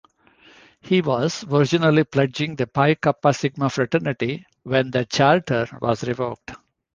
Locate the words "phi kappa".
2.65-3.35